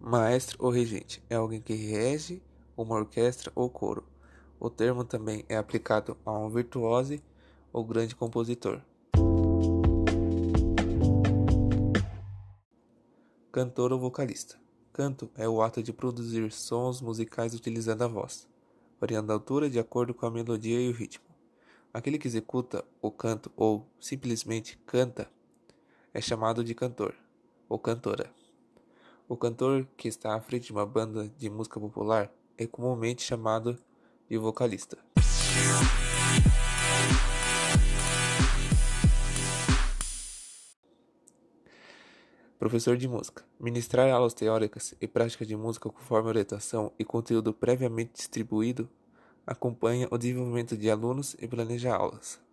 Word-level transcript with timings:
Maestro 0.00 0.64
ou 0.64 0.70
regente 0.70 1.22
é 1.28 1.34
alguém 1.34 1.60
que 1.60 1.74
rege 1.74 2.40
uma 2.76 2.94
orquestra 2.94 3.50
ou 3.54 3.68
coro. 3.68 4.04
O 4.58 4.70
termo 4.70 5.04
também 5.04 5.44
é 5.48 5.56
aplicado 5.56 6.16
a 6.24 6.32
um 6.32 6.48
virtuose 6.48 7.20
ou 7.72 7.84
grande 7.84 8.14
compositor. 8.14 8.80
Cantor 13.50 13.92
ou 13.92 13.98
vocalista. 13.98 14.56
Canto 14.92 15.28
é 15.34 15.48
o 15.48 15.60
ato 15.60 15.82
de 15.82 15.92
produzir 15.92 16.50
sons 16.52 17.00
musicais 17.00 17.52
utilizando 17.52 18.02
a 18.02 18.08
voz, 18.08 18.48
variando 19.00 19.30
a 19.30 19.34
altura 19.34 19.68
de 19.68 19.80
acordo 19.80 20.14
com 20.14 20.26
a 20.26 20.30
melodia 20.30 20.80
e 20.80 20.88
o 20.88 20.92
ritmo. 20.92 21.26
Aquele 21.92 22.18
que 22.18 22.28
executa 22.28 22.84
o 23.02 23.10
canto 23.10 23.50
ou 23.56 23.84
simplesmente 23.98 24.78
canta 24.86 25.28
é 26.14 26.20
chamado 26.20 26.62
de 26.62 26.74
cantor 26.74 27.16
ou 27.68 27.78
cantora. 27.78 28.37
O 29.30 29.36
cantor 29.36 29.86
que 29.94 30.08
está 30.08 30.34
à 30.34 30.40
frente 30.40 30.68
de 30.68 30.72
uma 30.72 30.86
banda 30.86 31.28
de 31.36 31.50
música 31.50 31.78
popular 31.78 32.32
é 32.56 32.66
comumente 32.66 33.22
chamado 33.22 33.78
de 34.26 34.38
vocalista. 34.38 34.96
Professor 42.58 42.96
de 42.96 43.06
música. 43.06 43.44
Ministrar 43.60 44.10
aulas 44.10 44.32
teóricas 44.32 44.94
e 44.98 45.06
práticas 45.06 45.46
de 45.46 45.54
música 45.54 45.90
conforme 45.90 46.30
orientação 46.30 46.90
e 46.98 47.04
conteúdo 47.04 47.52
previamente 47.52 48.14
distribuído 48.14 48.88
acompanha 49.46 50.08
o 50.10 50.16
desenvolvimento 50.16 50.74
de 50.74 50.90
alunos 50.90 51.36
e 51.38 51.46
planeja 51.46 51.94
aulas. 51.94 52.47